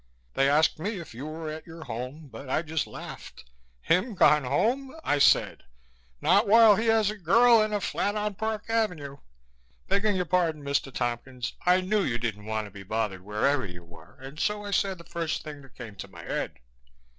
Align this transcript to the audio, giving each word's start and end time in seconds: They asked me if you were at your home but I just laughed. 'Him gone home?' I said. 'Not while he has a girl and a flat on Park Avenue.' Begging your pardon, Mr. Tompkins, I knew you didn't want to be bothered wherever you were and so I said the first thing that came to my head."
They 0.33 0.49
asked 0.49 0.79
me 0.79 0.99
if 0.99 1.13
you 1.13 1.27
were 1.27 1.47
at 1.51 1.67
your 1.67 1.83
home 1.83 2.27
but 2.31 2.49
I 2.49 2.63
just 2.63 2.87
laughed. 2.87 3.45
'Him 3.81 4.15
gone 4.15 4.43
home?' 4.45 4.95
I 5.03 5.19
said. 5.19 5.61
'Not 6.19 6.47
while 6.47 6.75
he 6.75 6.87
has 6.87 7.11
a 7.11 7.15
girl 7.15 7.61
and 7.61 7.71
a 7.71 7.79
flat 7.79 8.15
on 8.15 8.33
Park 8.33 8.67
Avenue.' 8.67 9.17
Begging 9.87 10.15
your 10.15 10.25
pardon, 10.25 10.63
Mr. 10.63 10.91
Tompkins, 10.91 11.53
I 11.67 11.81
knew 11.81 12.01
you 12.01 12.17
didn't 12.17 12.45
want 12.47 12.65
to 12.65 12.71
be 12.71 12.81
bothered 12.81 13.21
wherever 13.21 13.63
you 13.63 13.83
were 13.83 14.17
and 14.19 14.39
so 14.39 14.65
I 14.65 14.71
said 14.71 14.97
the 14.97 15.03
first 15.03 15.43
thing 15.43 15.61
that 15.61 15.75
came 15.75 15.93
to 15.97 16.07
my 16.07 16.23
head." 16.23 16.57